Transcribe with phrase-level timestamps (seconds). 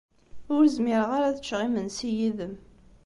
[0.53, 2.53] Ur zmireɣ ara ad ččeɣ imensi yid-m.